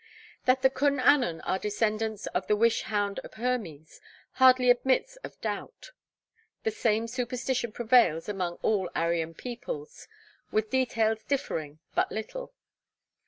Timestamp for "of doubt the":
5.17-6.71